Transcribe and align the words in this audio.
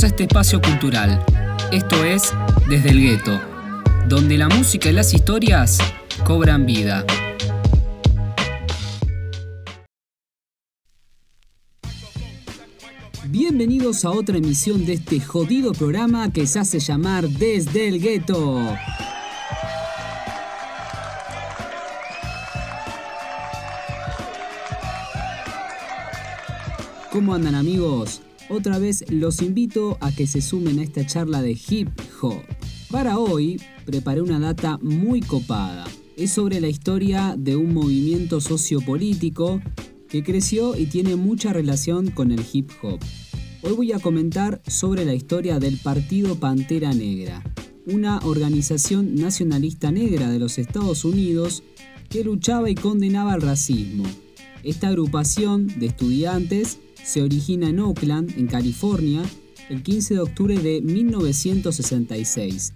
A 0.00 0.06
este 0.06 0.24
espacio 0.24 0.60
cultural. 0.62 1.24
Esto 1.72 2.04
es 2.04 2.32
Desde 2.68 2.90
el 2.90 3.00
Gueto, 3.00 3.40
donde 4.06 4.38
la 4.38 4.48
música 4.48 4.88
y 4.88 4.92
las 4.92 5.12
historias 5.12 5.78
cobran 6.24 6.66
vida. 6.66 7.04
Bienvenidos 13.26 14.04
a 14.04 14.10
otra 14.10 14.38
emisión 14.38 14.86
de 14.86 14.92
este 14.92 15.18
jodido 15.18 15.72
programa 15.72 16.32
que 16.32 16.46
se 16.46 16.60
hace 16.60 16.78
llamar 16.78 17.28
Desde 17.28 17.88
el 17.88 18.00
Gueto. 18.00 18.62
¿Cómo 27.10 27.34
andan 27.34 27.56
amigos? 27.56 28.22
Otra 28.50 28.78
vez 28.78 29.04
los 29.10 29.42
invito 29.42 29.98
a 30.00 30.10
que 30.10 30.26
se 30.26 30.40
sumen 30.40 30.78
a 30.78 30.82
esta 30.82 31.04
charla 31.04 31.42
de 31.42 31.58
hip 31.68 31.90
hop. 32.22 32.42
Para 32.90 33.18
hoy 33.18 33.60
preparé 33.84 34.22
una 34.22 34.38
data 34.38 34.78
muy 34.80 35.20
copada. 35.20 35.84
Es 36.16 36.32
sobre 36.32 36.58
la 36.58 36.68
historia 36.68 37.34
de 37.36 37.56
un 37.56 37.74
movimiento 37.74 38.40
sociopolítico 38.40 39.60
que 40.08 40.22
creció 40.22 40.76
y 40.78 40.86
tiene 40.86 41.16
mucha 41.16 41.52
relación 41.52 42.10
con 42.10 42.32
el 42.32 42.42
hip 42.50 42.70
hop. 42.80 42.98
Hoy 43.62 43.72
voy 43.72 43.92
a 43.92 43.98
comentar 43.98 44.62
sobre 44.66 45.04
la 45.04 45.12
historia 45.12 45.58
del 45.58 45.76
Partido 45.76 46.36
Pantera 46.36 46.94
Negra, 46.94 47.42
una 47.84 48.18
organización 48.20 49.14
nacionalista 49.16 49.92
negra 49.92 50.30
de 50.30 50.38
los 50.38 50.58
Estados 50.58 51.04
Unidos 51.04 51.62
que 52.08 52.24
luchaba 52.24 52.70
y 52.70 52.74
condenaba 52.74 53.34
el 53.34 53.42
racismo. 53.42 54.04
Esta 54.62 54.88
agrupación 54.88 55.66
de 55.78 55.86
estudiantes 55.86 56.78
se 57.08 57.22
origina 57.22 57.70
en 57.70 57.80
Oakland, 57.80 58.34
en 58.36 58.48
California, 58.48 59.22
el 59.70 59.82
15 59.82 60.14
de 60.14 60.20
octubre 60.20 60.58
de 60.58 60.82
1966. 60.82 62.74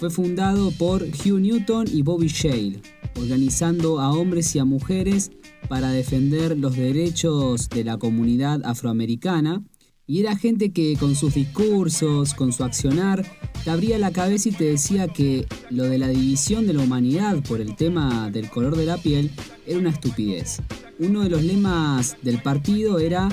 Fue 0.00 0.08
fundado 0.08 0.70
por 0.70 1.02
Hugh 1.02 1.38
Newton 1.38 1.84
y 1.92 2.00
Bobby 2.00 2.28
Shale, 2.28 2.80
organizando 3.16 4.00
a 4.00 4.10
hombres 4.10 4.56
y 4.56 4.58
a 4.58 4.64
mujeres 4.64 5.32
para 5.68 5.90
defender 5.90 6.58
los 6.58 6.76
derechos 6.76 7.68
de 7.68 7.84
la 7.84 7.98
comunidad 7.98 8.62
afroamericana. 8.64 9.62
Y 10.06 10.20
era 10.20 10.34
gente 10.34 10.72
que 10.72 10.96
con 10.98 11.14
sus 11.14 11.34
discursos, 11.34 12.32
con 12.32 12.54
su 12.54 12.64
accionar, 12.64 13.22
te 13.64 13.70
abría 13.70 13.98
la 13.98 14.12
cabeza 14.12 14.48
y 14.48 14.52
te 14.52 14.64
decía 14.64 15.08
que 15.08 15.46
lo 15.68 15.84
de 15.84 15.98
la 15.98 16.08
división 16.08 16.66
de 16.66 16.72
la 16.72 16.82
humanidad 16.82 17.42
por 17.42 17.60
el 17.60 17.76
tema 17.76 18.30
del 18.30 18.48
color 18.48 18.76
de 18.76 18.86
la 18.86 18.96
piel 18.96 19.30
era 19.66 19.78
una 19.78 19.90
estupidez. 19.90 20.62
Uno 20.98 21.22
de 21.22 21.30
los 21.30 21.42
lemas 21.42 22.16
del 22.22 22.40
partido 22.40 22.98
era 22.98 23.28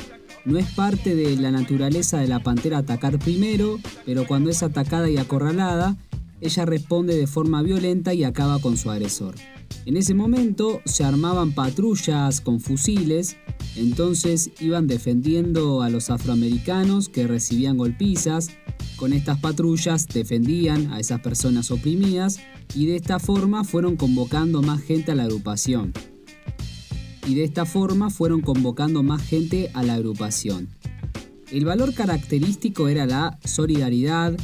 no 0.45 0.57
es 0.57 0.71
parte 0.71 1.15
de 1.15 1.35
la 1.35 1.51
naturaleza 1.51 2.19
de 2.19 2.27
la 2.27 2.39
pantera 2.39 2.79
atacar 2.79 3.19
primero, 3.19 3.79
pero 4.05 4.25
cuando 4.25 4.49
es 4.49 4.63
atacada 4.63 5.09
y 5.09 5.17
acorralada, 5.17 5.97
ella 6.41 6.65
responde 6.65 7.15
de 7.15 7.27
forma 7.27 7.61
violenta 7.61 8.13
y 8.13 8.23
acaba 8.23 8.59
con 8.59 8.77
su 8.77 8.89
agresor. 8.89 9.35
En 9.85 9.97
ese 9.97 10.13
momento 10.13 10.81
se 10.85 11.03
armaban 11.03 11.53
patrullas 11.53 12.41
con 12.41 12.59
fusiles, 12.59 13.37
entonces 13.75 14.51
iban 14.59 14.87
defendiendo 14.87 15.81
a 15.81 15.89
los 15.89 16.09
afroamericanos 16.09 17.09
que 17.09 17.27
recibían 17.27 17.77
golpizas, 17.77 18.49
con 18.97 19.13
estas 19.13 19.39
patrullas 19.39 20.07
defendían 20.07 20.91
a 20.91 20.99
esas 20.99 21.21
personas 21.21 21.71
oprimidas 21.71 22.39
y 22.75 22.85
de 22.85 22.97
esta 22.97 23.19
forma 23.19 23.63
fueron 23.63 23.95
convocando 23.95 24.61
más 24.61 24.81
gente 24.81 25.11
a 25.11 25.15
la 25.15 25.23
agrupación 25.23 25.93
y 27.31 27.35
de 27.35 27.45
esta 27.45 27.65
forma 27.65 28.09
fueron 28.09 28.41
convocando 28.41 29.03
más 29.03 29.23
gente 29.23 29.71
a 29.73 29.83
la 29.83 29.93
agrupación. 29.93 30.67
El 31.49 31.63
valor 31.63 31.93
característico 31.93 32.89
era 32.89 33.05
la 33.05 33.39
solidaridad, 33.45 34.37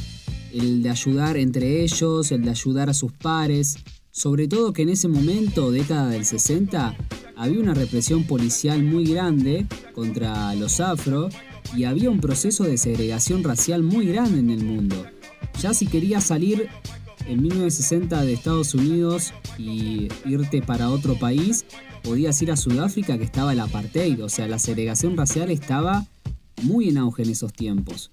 el 0.54 0.82
de 0.82 0.88
ayudar 0.88 1.36
entre 1.36 1.82
ellos, 1.82 2.32
el 2.32 2.44
de 2.44 2.50
ayudar 2.50 2.88
a 2.88 2.94
sus 2.94 3.12
pares, 3.12 3.76
sobre 4.10 4.48
todo 4.48 4.72
que 4.72 4.82
en 4.82 4.88
ese 4.88 5.06
momento, 5.06 5.70
década 5.70 6.08
del 6.08 6.24
60, 6.24 6.96
había 7.36 7.60
una 7.60 7.74
represión 7.74 8.24
policial 8.24 8.82
muy 8.82 9.04
grande 9.04 9.66
contra 9.92 10.54
los 10.54 10.80
afro 10.80 11.28
y 11.76 11.84
había 11.84 12.08
un 12.08 12.20
proceso 12.20 12.64
de 12.64 12.78
segregación 12.78 13.44
racial 13.44 13.82
muy 13.82 14.06
grande 14.06 14.40
en 14.40 14.48
el 14.48 14.64
mundo. 14.64 15.04
Ya 15.60 15.74
si 15.74 15.86
querías 15.86 16.24
salir 16.24 16.68
en 17.28 17.42
1960 17.42 18.24
de 18.24 18.32
Estados 18.32 18.74
Unidos 18.74 19.34
y 19.58 20.08
irte 20.24 20.62
para 20.62 20.90
otro 20.90 21.18
país, 21.18 21.66
podías 22.02 22.40
ir 22.40 22.50
a 22.50 22.56
Sudáfrica 22.56 23.18
que 23.18 23.24
estaba 23.24 23.52
el 23.52 23.60
apartheid, 23.60 24.24
o 24.24 24.30
sea, 24.30 24.48
la 24.48 24.58
segregación 24.58 25.16
racial 25.16 25.50
estaba 25.50 26.06
muy 26.62 26.88
en 26.88 26.96
auge 26.96 27.22
en 27.22 27.30
esos 27.30 27.52
tiempos. 27.52 28.10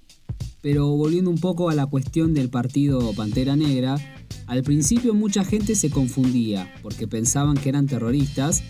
Pero 0.62 0.90
volviendo 0.90 1.30
un 1.30 1.38
poco 1.38 1.70
a 1.70 1.76
la 1.76 1.86
cuestión 1.86 2.34
del 2.34 2.50
partido 2.50 3.14
Pantera 3.14 3.56
Negra, 3.56 3.96
al 4.48 4.64
principio 4.64 5.14
mucha 5.14 5.46
gente 5.46 5.76
se 5.76 5.90
confundía 5.90 6.74
porque 6.84 7.08
pensaban 7.08 7.56
que 7.56 7.70
eran 7.70 7.88
terroristas, 7.88 8.64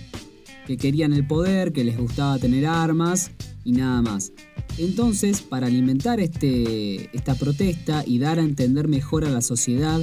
que 0.67 0.77
querían 0.77 1.13
el 1.13 1.25
poder, 1.25 1.73
que 1.73 1.83
les 1.83 1.97
gustaba 1.97 2.37
tener 2.37 2.67
armas 2.67 3.31
y 3.63 3.71
nada 3.71 4.01
más. 4.03 4.31
Entonces, 4.77 5.41
para 5.41 5.67
alimentar 5.67 6.19
este, 6.19 7.09
esta 7.15 7.33
protesta 7.33 8.03
y 8.05 8.19
dar 8.19 8.39
a 8.39 8.43
entender 8.43 8.87
mejor 8.87 9.25
a 9.25 9.29
la 9.29 9.41
sociedad 9.41 10.01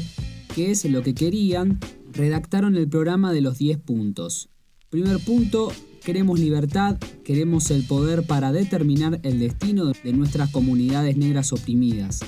qué 0.54 0.70
es 0.70 0.84
lo 0.84 1.02
que 1.02 1.14
querían, 1.14 1.78
redactaron 2.12 2.76
el 2.76 2.88
programa 2.88 3.32
de 3.32 3.40
los 3.40 3.58
10 3.58 3.78
puntos. 3.78 4.50
Primer 4.90 5.18
punto, 5.18 5.72
queremos 6.04 6.38
libertad, 6.38 6.98
queremos 7.24 7.70
el 7.70 7.84
poder 7.84 8.26
para 8.26 8.52
determinar 8.52 9.20
el 9.22 9.38
destino 9.38 9.92
de 9.92 10.12
nuestras 10.12 10.50
comunidades 10.50 11.16
negras 11.16 11.52
oprimidas. 11.52 12.20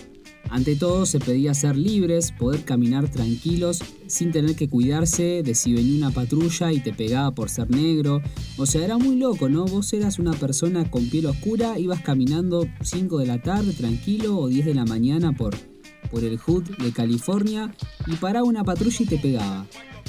Ante 0.51 0.77
todo 0.77 1.05
se 1.05 1.19
pedía 1.19 1.53
ser 1.53 1.77
libres, 1.77 2.33
poder 2.33 2.65
caminar 2.65 3.11
tranquilos 3.11 3.81
sin 4.07 4.31
tener 4.31 4.55
que 4.57 4.69
cuidarse 4.69 5.43
de 5.43 5.55
si 5.55 5.75
venía 5.75 5.97
una 5.97 6.11
patrulla 6.11 6.73
y 6.73 6.81
te 6.81 6.93
pegaba 6.93 7.35
por 7.35 7.51
ser 7.51 7.71
negro. 7.71 8.23
O 8.57 8.65
sea, 8.65 8.85
era 8.85 8.97
muy 8.97 9.17
loco, 9.17 9.49
¿no? 9.49 9.65
Vos 9.65 9.93
eras 9.93 10.19
una 10.19 10.33
persona 10.33 10.91
con 10.91 11.09
piel 11.09 11.27
oscura, 11.27 11.79
ibas 11.79 12.03
caminando 12.03 12.67
5 12.83 13.19
de 13.19 13.27
la 13.27 13.43
tarde 13.43 13.73
tranquilo 13.73 14.39
o 14.39 14.49
10 14.49 14.67
de 14.67 14.75
la 14.75 14.85
mañana 14.85 15.33
por, 15.33 15.55
por 16.11 16.25
el 16.25 16.39
hood 16.39 16.65
de 16.79 16.93
California 16.93 17.75
y 18.07 18.17
paraba 18.17 18.47
una 18.47 18.65
patrulla 18.65 18.99
y 19.01 19.07
te 19.07 19.19
pegaba. 19.19 19.67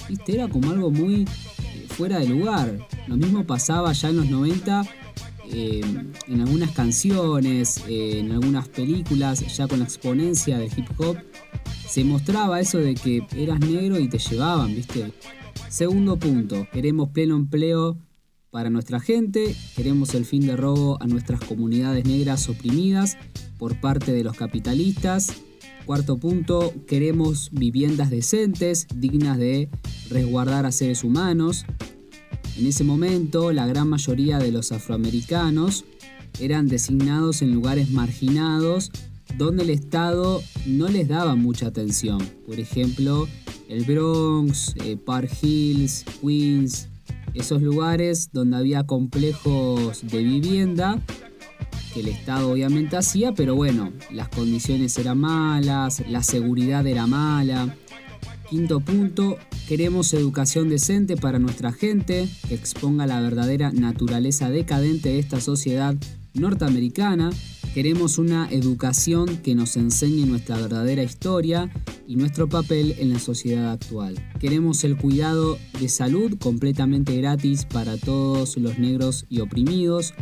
¿Viste? 0.09 0.33
Era 0.33 0.47
como 0.47 0.71
algo 0.71 0.91
muy 0.91 1.25
fuera 1.89 2.19
de 2.19 2.27
lugar. 2.27 2.77
Lo 3.07 3.15
mismo 3.15 3.45
pasaba 3.45 3.93
ya 3.93 4.09
en 4.09 4.17
los 4.17 4.29
90 4.29 4.85
eh, 5.51 5.81
en 6.27 6.41
algunas 6.41 6.71
canciones, 6.71 7.83
eh, 7.87 8.19
en 8.19 8.31
algunas 8.31 8.67
películas, 8.67 9.55
ya 9.55 9.67
con 9.67 9.79
la 9.79 9.85
exponencia 9.85 10.57
del 10.57 10.71
hip 10.75 10.87
hop, 10.97 11.17
se 11.87 12.03
mostraba 12.03 12.59
eso 12.59 12.79
de 12.79 12.95
que 12.95 13.25
eras 13.35 13.59
negro 13.59 13.99
y 13.99 14.09
te 14.09 14.17
llevaban, 14.17 14.75
¿viste? 14.75 15.13
Segundo 15.69 16.17
punto, 16.17 16.67
queremos 16.71 17.09
pleno 17.09 17.35
empleo 17.35 17.97
para 18.49 18.69
nuestra 18.69 18.99
gente, 18.99 19.55
queremos 19.75 20.15
el 20.15 20.25
fin 20.25 20.45
de 20.47 20.55
robo 20.55 20.97
a 21.01 21.07
nuestras 21.07 21.41
comunidades 21.41 22.05
negras 22.05 22.49
oprimidas 22.49 23.17
por 23.57 23.79
parte 23.79 24.13
de 24.13 24.23
los 24.23 24.35
capitalistas. 24.35 25.33
Cuarto 25.85 26.17
punto, 26.17 26.73
queremos 26.87 27.49
viviendas 27.51 28.09
decentes, 28.09 28.87
dignas 28.95 29.37
de 29.37 29.69
resguardar 30.09 30.65
a 30.65 30.71
seres 30.71 31.03
humanos. 31.03 31.65
En 32.57 32.65
ese 32.65 32.83
momento, 32.83 33.51
la 33.51 33.67
gran 33.67 33.87
mayoría 33.89 34.39
de 34.39 34.51
los 34.51 34.71
afroamericanos 34.71 35.85
eran 36.39 36.67
designados 36.67 37.43
en 37.43 37.53
lugares 37.53 37.91
marginados 37.91 38.91
donde 39.37 39.61
el 39.61 39.69
Estado 39.69 40.41
no 40.65 40.87
les 40.87 41.07
daba 41.07 41.35
mucha 41.35 41.67
atención. 41.67 42.17
Por 42.47 42.59
ejemplo, 42.59 43.27
el 43.69 43.83
Bronx, 43.83 44.73
eh, 44.83 44.97
Park 44.97 45.29
Hills, 45.39 46.03
Queens, 46.19 46.87
esos 47.35 47.61
lugares 47.61 48.31
donde 48.33 48.57
había 48.57 48.85
complejos 48.85 50.01
de 50.01 50.23
vivienda 50.23 50.99
el 51.95 52.07
Estado 52.07 52.51
obviamente 52.51 52.97
hacía, 52.97 53.33
pero 53.33 53.55
bueno, 53.55 53.91
las 54.11 54.29
condiciones 54.29 54.97
eran 54.97 55.19
malas, 55.19 56.03
la 56.09 56.23
seguridad 56.23 56.85
era 56.85 57.07
mala. 57.07 57.75
Quinto 58.49 58.79
punto, 58.79 59.37
queremos 59.67 60.13
educación 60.13 60.69
decente 60.69 61.17
para 61.17 61.39
nuestra 61.39 61.71
gente 61.71 62.27
que 62.47 62.53
exponga 62.53 63.07
la 63.07 63.19
verdadera 63.21 63.71
naturaleza 63.71 64.49
decadente 64.49 65.09
de 65.09 65.19
esta 65.19 65.41
sociedad 65.41 65.95
norteamericana. 66.33 67.31
Queremos 67.73 68.17
una 68.19 68.47
educación 68.51 69.37
que 69.37 69.55
nos 69.55 69.75
enseñe 69.75 70.25
nuestra 70.25 70.57
verdadera 70.57 71.03
historia 71.03 71.69
y 72.07 72.15
nuestro 72.15 72.47
papel 72.47 72.95
en 72.99 73.11
la 73.11 73.19
sociedad 73.19 73.71
actual. 73.71 74.15
Queremos 74.39 74.83
el 74.83 74.95
cuidado 74.95 75.57
de 75.79 75.89
salud 75.89 76.37
completamente 76.37 77.17
gratis 77.17 77.65
para 77.65 77.97
todos 77.97 78.57
los 78.57 78.77
negros 78.77 79.25
y 79.29 79.41
oprimidos. 79.41 80.13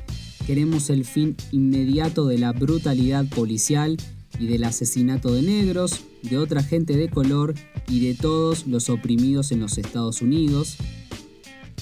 Queremos 0.46 0.90
el 0.90 1.06
fin 1.06 1.38
inmediato 1.52 2.28
de 2.28 2.38
la 2.38 2.52
brutalidad 2.52 3.26
policial 3.30 3.96
y 4.38 4.48
del 4.48 4.66
asesinato 4.66 5.34
de 5.34 5.42
negros, 5.42 6.02
de 6.22 6.38
otra 6.38 6.62
gente 6.62 6.98
de 6.98 7.10
color 7.10 7.54
y 7.88 8.06
de 8.06 8.14
todos 8.14 8.68
los 8.68 8.90
oprimidos 8.90 9.54
en 9.54 9.62
los 9.62 9.78
Estados 9.78 10.22
Unidos. 10.22 10.76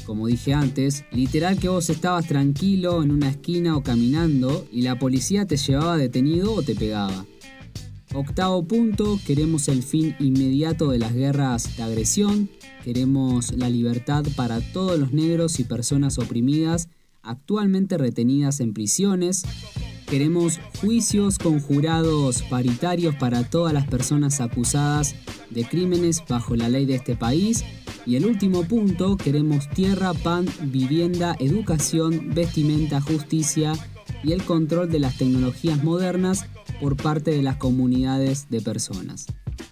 Como 0.06 0.28
dije 0.28 0.54
antes, 0.54 1.06
literal 1.12 1.58
que 1.58 1.70
vos 1.70 1.90
estabas 1.90 2.28
tranquilo 2.28 3.02
en 3.02 3.12
una 3.12 3.30
esquina 3.30 3.76
o 3.76 3.82
caminando 3.82 4.68
y 4.72 4.84
la 4.84 5.00
policía 5.00 5.48
te 5.48 5.58
llevaba 5.58 5.98
detenido 5.98 6.54
o 6.54 6.62
te 6.62 6.76
pegaba. 6.76 7.26
Octavo 8.14 8.68
punto, 8.68 9.20
queremos 9.26 9.70
el 9.70 9.82
fin 9.82 10.16
inmediato 10.20 10.92
de 10.92 11.00
las 11.00 11.14
guerras 11.14 11.78
de 11.78 11.84
agresión, 11.84 12.50
queremos 12.84 13.54
la 13.54 13.70
libertad 13.70 14.26
para 14.36 14.60
todos 14.60 15.00
los 15.00 15.14
negros 15.14 15.60
y 15.60 15.64
personas 15.64 16.20
oprimidas 16.20 16.90
actualmente 17.24 17.98
retenidas 17.98 18.60
en 18.60 18.74
prisiones, 18.74 19.44
queremos 20.08 20.60
juicios 20.82 21.38
con 21.38 21.60
jurados 21.60 22.42
paritarios 22.44 23.16
para 23.16 23.44
todas 23.44 23.74
las 23.74 23.88
personas 23.88 24.42
acusadas 24.42 25.16
de 25.50 25.64
crímenes 25.66 26.24
bajo 26.28 26.56
la 26.56 26.70
ley 26.70 26.86
de 26.86 26.96
este 26.96 27.16
país 27.16 27.64
y 28.06 28.16
el 28.16 28.26
último 28.26 28.64
punto, 28.64 29.16
queremos 29.16 29.70
tierra, 29.70 30.14
pan, 30.14 30.46
vivienda, 30.64 31.36
educación, 31.40 32.32
vestimenta, 32.34 33.00
justicia 33.00 33.74
y 34.24 34.32
el 34.32 34.44
control 34.44 34.90
de 34.92 35.00
las 35.00 35.18
tecnologías 35.18 35.84
modernas 35.84 36.46
por 36.80 36.98
parte 36.98 37.32
de 37.32 37.44
las 37.44 37.58
comunidades 37.58 38.48
de 38.50 38.62
personas. 38.62 39.28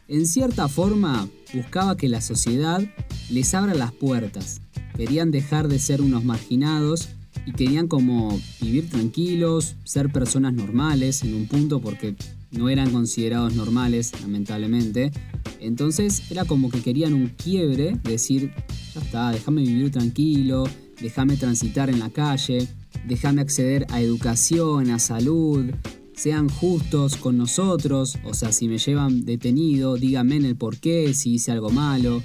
En 0.07 0.25
cierta 0.25 0.67
forma, 0.67 1.27
buscaba 1.53 1.97
que 1.97 2.09
la 2.09 2.21
sociedad 2.21 2.81
les 3.29 3.53
abra 3.53 3.73
las 3.73 3.91
puertas. 3.91 4.61
Querían 4.95 5.31
dejar 5.31 5.67
de 5.67 5.79
ser 5.79 6.01
unos 6.01 6.23
marginados 6.23 7.09
y 7.49 7.51
querían 7.51 7.87
como 7.87 8.39
vivir 8.61 8.87
tranquilos, 8.89 9.75
ser 9.83 10.11
personas 10.11 10.53
normales 10.53 11.23
en 11.23 11.33
un 11.33 11.47
punto 11.47 11.81
porque 11.81 12.15
no 12.51 12.69
eran 12.69 12.91
considerados 12.91 13.55
normales, 13.55 14.11
lamentablemente. 14.21 15.11
Entonces 15.59 16.21
era 16.29 16.45
como 16.45 16.69
que 16.69 16.81
querían 16.81 17.15
un 17.15 17.29
quiebre, 17.29 17.97
decir, 18.03 18.53
ya 18.93 19.01
está, 19.01 19.31
déjame 19.31 19.63
vivir 19.63 19.89
tranquilo, 19.91 20.65
déjame 21.01 21.37
transitar 21.37 21.89
en 21.89 21.97
la 21.97 22.11
calle, 22.11 22.67
déjame 23.07 23.41
acceder 23.41 23.87
a 23.89 23.99
educación, 23.99 24.91
a 24.91 24.99
salud, 24.99 25.71
sean 26.13 26.49
justos 26.49 27.15
con 27.15 27.35
nosotros, 27.35 28.19
o 28.25 28.35
sea, 28.35 28.51
si 28.51 28.67
me 28.67 28.77
llevan 28.77 29.25
detenido, 29.25 29.95
díganme 29.95 30.35
en 30.35 30.45
el 30.45 30.55
por 30.55 30.77
qué, 30.77 31.15
si 31.15 31.33
hice 31.33 31.51
algo 31.51 31.71
malo. 31.71 32.21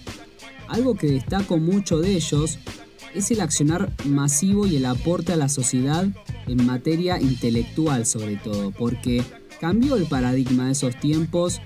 Algo 0.68 0.96
que 0.96 1.06
destaco 1.06 1.56
mucho 1.56 2.00
de 2.00 2.16
ellos 2.16 2.58
es 3.14 3.30
el 3.30 3.40
accionar 3.40 3.92
masivo 4.04 4.66
y 4.66 4.76
el 4.76 4.86
aporte 4.86 5.32
a 5.32 5.36
la 5.36 5.48
sociedad 5.48 6.06
en 6.46 6.66
materia 6.66 7.20
intelectual 7.20 8.06
sobre 8.06 8.36
todo, 8.36 8.70
porque 8.72 9.22
cambió 9.60 9.96
el 9.96 10.06
paradigma 10.06 10.66
de 10.66 10.72
esos 10.72 10.98
tiempos 10.98 11.60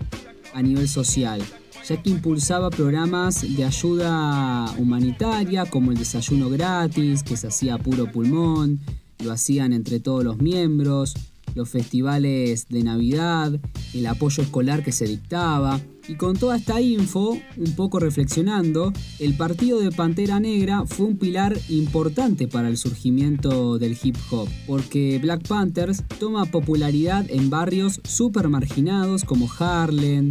a 0.54 0.62
nivel 0.62 0.88
social, 0.88 1.42
ya 1.86 2.02
que 2.02 2.10
impulsaba 2.10 2.70
programas 2.70 3.42
de 3.56 3.64
ayuda 3.64 4.72
humanitaria 4.78 5.66
como 5.66 5.90
el 5.90 5.98
desayuno 5.98 6.48
gratis, 6.50 7.22
que 7.22 7.36
se 7.36 7.48
hacía 7.48 7.74
a 7.74 7.78
puro 7.78 8.10
pulmón, 8.10 8.80
lo 9.24 9.32
hacían 9.32 9.72
entre 9.72 10.00
todos 10.00 10.24
los 10.24 10.38
miembros, 10.38 11.14
los 11.54 11.68
festivales 11.68 12.68
de 12.68 12.82
Navidad, 12.82 13.58
el 13.94 14.06
apoyo 14.06 14.42
escolar 14.42 14.84
que 14.84 14.92
se 14.92 15.06
dictaba. 15.06 15.80
Y 16.08 16.14
con 16.14 16.38
toda 16.38 16.56
esta 16.56 16.80
info, 16.80 17.38
un 17.58 17.72
poco 17.76 18.00
reflexionando, 18.00 18.94
el 19.18 19.34
partido 19.34 19.78
de 19.78 19.92
Pantera 19.92 20.40
Negra 20.40 20.84
fue 20.86 21.04
un 21.04 21.18
pilar 21.18 21.58
importante 21.68 22.48
para 22.48 22.68
el 22.68 22.78
surgimiento 22.78 23.78
del 23.78 23.96
hip 24.02 24.16
hop, 24.30 24.48
porque 24.66 25.18
Black 25.20 25.46
Panthers 25.46 26.02
toma 26.18 26.46
popularidad 26.46 27.26
en 27.28 27.50
barrios 27.50 28.00
súper 28.04 28.48
marginados 28.48 29.24
como 29.24 29.50
Harlem, 29.58 30.30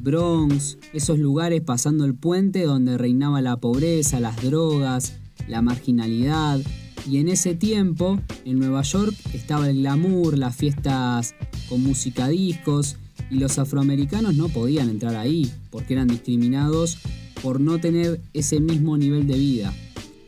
Bronx, 0.00 0.78
esos 0.94 1.18
lugares 1.18 1.60
pasando 1.60 2.06
el 2.06 2.14
puente 2.14 2.62
donde 2.62 2.96
reinaba 2.96 3.42
la 3.42 3.58
pobreza, 3.58 4.20
las 4.20 4.42
drogas, 4.42 5.18
la 5.46 5.60
marginalidad, 5.60 6.58
y 7.06 7.18
en 7.18 7.28
ese 7.28 7.54
tiempo, 7.54 8.18
en 8.44 8.58
Nueva 8.58 8.82
York, 8.82 9.14
estaba 9.34 9.68
el 9.68 9.78
glamour, 9.78 10.38
las 10.38 10.56
fiestas 10.56 11.34
con 11.68 11.82
música 11.82 12.28
discos, 12.28 12.96
y 13.30 13.38
los 13.38 13.58
afroamericanos 13.58 14.34
no 14.34 14.48
podían 14.48 14.88
entrar 14.88 15.16
ahí, 15.16 15.50
porque 15.70 15.94
eran 15.94 16.08
discriminados 16.08 16.98
por 17.42 17.60
no 17.60 17.78
tener 17.78 18.20
ese 18.32 18.60
mismo 18.60 18.96
nivel 18.96 19.26
de 19.26 19.38
vida. 19.38 19.74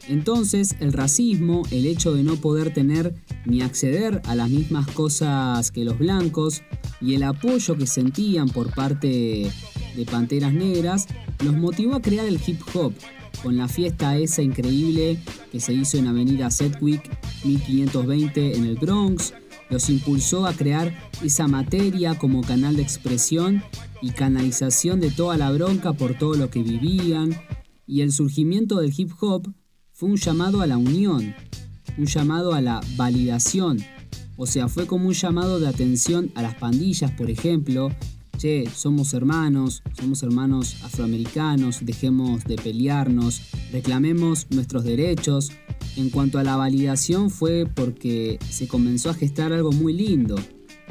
Entonces, 0.08 0.75
el 0.81 0.93
racismo, 0.93 1.62
el 1.70 1.87
hecho 1.87 2.14
de 2.14 2.25
no 2.25 2.37
poder 2.37 2.75
tener 2.75 3.14
ni 3.47 3.62
acceder 3.62 4.20
a 4.25 4.35
las 4.35 4.50
mismas 4.50 4.88
cosas 4.88 5.70
que 5.70 5.85
los 5.85 5.99
blancos, 5.99 6.62
y 7.00 7.14
el 7.14 7.23
apoyo 7.23 7.76
que 7.76 7.87
sentían 7.87 8.49
por 8.49 8.75
parte 8.75 9.50
de 9.97 10.05
Panteras 10.06 10.52
Negras, 10.52 11.06
los 11.44 11.56
motivó 11.56 11.94
a 11.94 12.02
crear 12.02 12.26
el 12.26 12.41
hip 12.44 12.61
hop, 12.75 12.93
con 13.43 13.56
la 13.56 13.69
fiesta 13.69 14.19
esa 14.19 14.43
increíble 14.43 15.19
que 15.50 15.61
se 15.61 15.73
hizo 15.73 15.97
en 15.97 16.08
Avenida 16.08 16.50
Sedgwick 16.50 17.08
1520 17.44 18.56
en 18.56 18.64
el 18.67 18.76
Bronx, 18.76 19.32
los 19.71 19.89
impulsó 19.89 20.47
a 20.47 20.53
crear 20.53 20.93
esa 21.23 21.47
materia 21.49 22.19
como 22.19 22.43
canal 22.43 22.77
de 22.77 22.83
expresión 22.83 23.63
y 24.03 24.11
canalización 24.11 25.01
de 25.01 25.11
toda 25.11 25.37
la 25.37 25.51
bronca 25.51 25.93
por 25.93 26.19
todo 26.19 26.35
lo 26.35 26.51
que 26.51 26.63
vivían, 26.63 27.35
y 27.87 28.03
el 28.03 28.13
surgimiento 28.13 28.79
del 28.79 28.93
hip 28.97 29.11
hop 29.21 29.53
fue 29.93 30.09
un 30.09 30.17
llamado 30.17 30.61
a 30.61 30.67
la 30.67 30.77
unión, 30.77 31.35
un 31.99 32.07
llamado 32.07 32.55
a 32.55 32.61
la 32.61 32.81
validación, 32.97 33.79
o 34.37 34.47
sea, 34.47 34.69
fue 34.69 34.87
como 34.87 35.09
un 35.09 35.13
llamado 35.13 35.61
de 35.61 35.69
atención 35.69 36.31
a 36.35 36.41
las 36.41 36.55
pandillas, 36.55 37.11
por 37.11 37.29
ejemplo, 37.29 37.91
che, 38.39 38.65
somos 38.75 39.13
hermanos, 39.13 39.83
somos 39.93 40.23
hermanos 40.23 40.83
afroamericanos, 40.83 41.85
dejemos 41.85 42.45
de 42.45 42.57
pelearnos, 42.57 43.43
reclamemos 43.71 44.47
nuestros 44.49 44.85
derechos. 44.85 45.53
En 45.97 46.11
cuanto 46.11 46.39
a 46.39 46.45
la 46.45 46.57
validación 46.57 47.31
fue 47.31 47.67
porque 47.67 48.39
se 48.49 48.69
comenzó 48.69 49.11
a 49.11 49.15
gestar 49.15 49.53
algo 49.53 49.73
muy 49.73 49.93
lindo. 49.93 50.37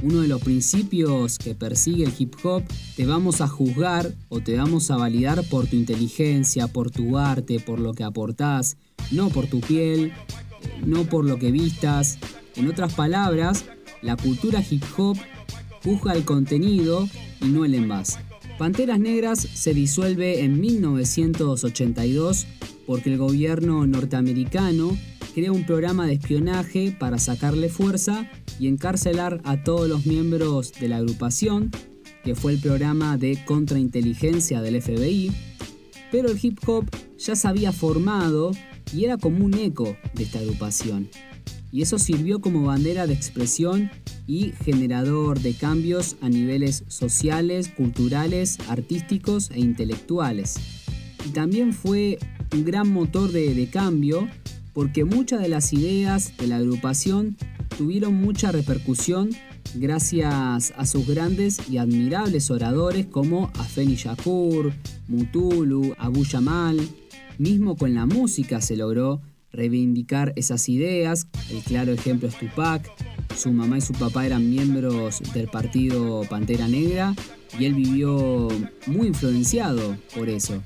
Uno 0.01 0.21
de 0.21 0.27
los 0.27 0.41
principios 0.41 1.37
que 1.37 1.55
persigue 1.55 2.05
el 2.05 2.13
hip 2.17 2.35
hop, 2.43 2.63
te 2.95 3.05
vamos 3.05 3.41
a 3.41 3.47
juzgar 3.47 4.13
o 4.29 4.39
te 4.39 4.55
vamos 4.55 4.91
a 4.91 4.97
validar 4.97 5.43
por 5.49 5.67
tu 5.67 5.75
inteligencia, 5.75 6.67
por 6.67 6.89
tu 6.89 7.17
arte, 7.17 7.59
por 7.59 7.79
lo 7.79 7.93
que 7.93 8.03
aportás, 8.03 8.77
no 9.11 9.29
por 9.29 9.47
tu 9.47 9.59
piel, 9.59 10.13
no 10.85 11.03
por 11.03 11.25
lo 11.25 11.37
que 11.37 11.51
vistas. 11.51 12.17
En 12.55 12.67
otras 12.67 12.93
palabras, 12.93 13.65
la 14.01 14.15
cultura 14.15 14.63
hip 14.69 14.83
hop 14.97 15.17
juzga 15.83 16.13
el 16.13 16.23
contenido 16.23 17.07
y 17.41 17.45
no 17.45 17.65
el 17.65 17.73
envase. 17.73 18.19
Panteras 18.57 18.99
Negras 18.99 19.39
se 19.39 19.73
disuelve 19.73 20.43
en 20.43 20.59
1982 20.59 22.45
porque 22.89 23.11
el 23.11 23.19
gobierno 23.19 23.85
norteamericano 23.85 24.97
crea 25.35 25.51
un 25.51 25.63
programa 25.63 26.07
de 26.07 26.13
espionaje 26.13 26.91
para 26.99 27.19
sacarle 27.19 27.69
fuerza 27.69 28.27
y 28.59 28.67
encarcelar 28.67 29.41
a 29.43 29.63
todos 29.63 29.87
los 29.87 30.07
miembros 30.07 30.73
de 30.73 30.87
la 30.87 30.97
agrupación, 30.97 31.69
que 32.23 32.33
fue 32.33 32.53
el 32.53 32.59
programa 32.59 33.15
de 33.19 33.45
contrainteligencia 33.45 34.61
del 34.61 34.81
FBI, 34.81 35.31
pero 36.11 36.31
el 36.31 36.39
hip 36.41 36.57
hop 36.65 36.89
ya 37.19 37.35
se 37.35 37.47
había 37.47 37.71
formado 37.71 38.53
y 38.91 39.05
era 39.05 39.17
como 39.17 39.45
un 39.45 39.53
eco 39.53 39.95
de 40.15 40.23
esta 40.23 40.39
agrupación. 40.39 41.09
Y 41.71 41.83
eso 41.83 41.99
sirvió 41.99 42.41
como 42.41 42.63
bandera 42.63 43.05
de 43.05 43.13
expresión 43.13 43.91
y 44.25 44.53
generador 44.63 45.39
de 45.41 45.53
cambios 45.53 46.15
a 46.21 46.29
niveles 46.29 46.85
sociales, 46.87 47.67
culturales, 47.67 48.57
artísticos 48.67 49.51
e 49.51 49.59
intelectuales. 49.59 50.55
Y 51.23 51.29
también 51.29 51.73
fue 51.73 52.17
un 52.53 52.65
gran 52.65 52.91
motor 52.91 53.31
de, 53.31 53.69
cambio 53.71 54.27
porque 54.73 55.03
muchas 55.05 55.41
de 55.41 55.49
las 55.49 55.73
ideas 55.73 56.35
de 56.37 56.47
la 56.47 56.57
agrupación 56.57 57.37
tuvieron 57.77 58.15
mucha 58.15 58.51
repercusión 58.51 59.29
gracias 59.75 60.73
a 60.75 60.85
sus 60.85 61.05
grandes 61.07 61.59
y 61.69 61.77
admirables 61.77 62.49
oradores 62.49 63.05
como 63.05 63.51
Afeni 63.59 63.95
Shakur, 63.95 64.73
Mutulu, 65.07 65.93
Abu 65.97 66.23
Jamal. 66.23 66.79
Mismo 67.37 67.77
con 67.77 67.93
la 67.93 68.05
música 68.05 68.61
se 68.61 68.75
logró 68.75 69.21
reivindicar 69.51 70.33
esas 70.35 70.69
ideas, 70.69 71.27
el 71.49 71.61
claro 71.63 71.91
ejemplo 71.91 72.27
es 72.27 72.37
Tupac, 72.37 72.89
su 73.35 73.51
mamá 73.51 73.77
y 73.77 73.81
su 73.81 73.93
papá 73.93 74.25
eran 74.25 74.49
miembros 74.49 75.21
del 75.33 75.47
partido 75.47 76.21
Pantera 76.29 76.67
Negra 76.67 77.15
y 77.57 77.65
él 77.65 77.73
vivió 77.73 78.49
muy 78.87 79.07
influenciado 79.07 79.97
por 80.13 80.29
eso. 80.29 80.61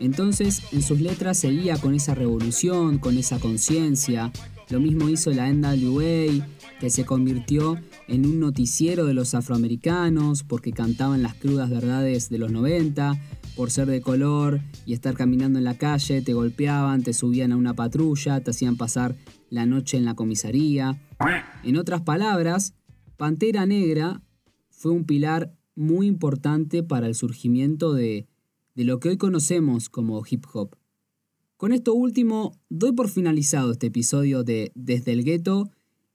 Entonces 0.00 0.62
en 0.72 0.82
sus 0.82 1.00
letras 1.00 1.38
seguía 1.38 1.76
con 1.76 1.94
esa 1.94 2.14
revolución, 2.14 2.98
con 2.98 3.18
esa 3.18 3.38
conciencia. 3.38 4.32
Lo 4.70 4.80
mismo 4.80 5.08
hizo 5.08 5.30
la 5.30 5.52
NWA, 5.52 6.46
que 6.80 6.90
se 6.90 7.04
convirtió 7.04 7.78
en 8.08 8.24
un 8.24 8.40
noticiero 8.40 9.04
de 9.04 9.14
los 9.14 9.34
afroamericanos 9.34 10.42
porque 10.42 10.72
cantaban 10.72 11.22
las 11.22 11.34
crudas 11.34 11.68
verdades 11.68 12.30
de 12.30 12.38
los 12.38 12.50
90, 12.50 13.20
por 13.56 13.70
ser 13.70 13.88
de 13.88 14.00
color 14.00 14.60
y 14.86 14.94
estar 14.94 15.14
caminando 15.14 15.58
en 15.58 15.64
la 15.64 15.76
calle, 15.76 16.22
te 16.22 16.32
golpeaban, 16.32 17.02
te 17.02 17.12
subían 17.12 17.52
a 17.52 17.56
una 17.56 17.74
patrulla, 17.74 18.40
te 18.40 18.52
hacían 18.52 18.76
pasar 18.76 19.16
la 19.50 19.66
noche 19.66 19.98
en 19.98 20.06
la 20.06 20.14
comisaría. 20.14 20.98
En 21.62 21.76
otras 21.76 22.00
palabras, 22.00 22.74
Pantera 23.18 23.66
Negra 23.66 24.22
fue 24.70 24.92
un 24.92 25.04
pilar 25.04 25.52
muy 25.74 26.06
importante 26.06 26.82
para 26.82 27.06
el 27.06 27.14
surgimiento 27.14 27.92
de, 27.92 28.28
de 28.74 28.84
lo 28.84 29.00
que 29.00 29.10
hoy 29.10 29.16
conocemos 29.16 29.88
como 29.88 30.22
hip 30.28 30.44
hop. 30.52 30.76
Con 31.56 31.72
esto 31.72 31.94
último, 31.94 32.52
doy 32.68 32.92
por 32.92 33.08
finalizado 33.08 33.72
este 33.72 33.88
episodio 33.88 34.44
de 34.44 34.72
Desde 34.74 35.12
el 35.12 35.24
Gueto 35.24 35.70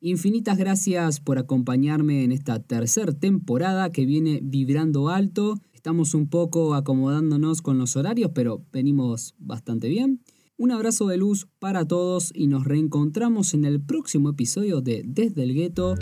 Infinitas 0.07 0.59
gracias 0.59 1.19
por 1.19 1.39
acompañarme 1.39 2.23
en 2.23 2.31
esta 2.31 2.59
tercera 2.59 3.11
temporada 3.11 3.91
que 3.91 4.05
viene 4.05 4.39
vibrando 4.43 5.09
alto. 5.09 5.55
Estamos 5.73 6.13
un 6.13 6.29
poco 6.29 6.75
acomodándonos 6.75 7.63
con 7.63 7.79
los 7.79 7.95
horarios, 7.95 8.29
pero 8.35 8.63
venimos 8.71 9.33
bastante 9.39 9.89
bien. 9.89 10.21
Un 10.57 10.71
abrazo 10.71 11.07
de 11.07 11.17
luz 11.17 11.47
para 11.57 11.87
todos 11.87 12.31
y 12.35 12.45
nos 12.45 12.65
reencontramos 12.65 13.55
en 13.55 13.65
el 13.65 13.81
próximo 13.81 14.29
episodio 14.29 14.79
de 14.79 15.01
Desde 15.07 15.41
el 15.41 15.55
Gueto, 15.55 15.95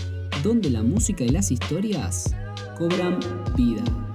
donde 0.44 0.70
la 0.70 0.84
música 0.84 1.24
y 1.24 1.30
las 1.30 1.50
historias 1.50 2.36
cobran 2.78 3.20
vida. 3.56 4.13